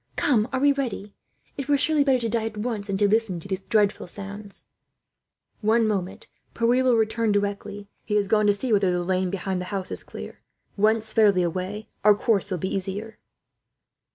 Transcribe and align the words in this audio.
"Come; 0.15 0.47
are 0.51 0.59
we 0.59 0.71
ready? 0.71 1.13
It 1.57 1.69
were 1.69 1.77
surely 1.77 2.03
better 2.03 2.17
to 2.21 2.27
die 2.29 2.45
at 2.47 2.57
once, 2.57 2.87
than 2.87 2.97
to 2.97 3.07
listen 3.07 3.39
to 3.39 3.47
these 3.47 3.61
dreadful 3.61 4.07
sounds." 4.07 4.63
"One 5.59 5.87
moment. 5.87 6.25
Pierre 6.55 6.83
will 6.83 6.95
return 6.97 7.31
directly. 7.31 7.87
He 8.03 8.15
has 8.15 8.27
gone 8.27 8.47
to 8.47 8.53
see 8.53 8.73
whether 8.73 8.89
the 8.91 9.03
lane 9.03 9.29
behind 9.29 9.61
the 9.61 9.65
houses 9.65 9.99
is 9.99 10.03
clear. 10.03 10.41
Once 10.75 11.13
fairly 11.13 11.43
away, 11.43 11.75
and 11.85 11.85
our 12.03 12.15
course 12.15 12.49
will 12.49 12.57
be 12.57 12.73
easier." 12.75 13.19